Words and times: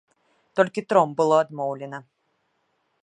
Толькі 0.59 0.83
тром 0.93 1.13
было 1.19 1.35
адмоўлена! 1.43 1.99